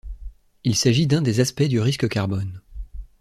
Il 0.63 0.75
s'agit 0.75 1.05
d'un 1.05 1.21
des 1.21 1.41
aspects 1.41 1.61
du 1.61 1.79
risque 1.79 2.09
carbone. 2.09 2.63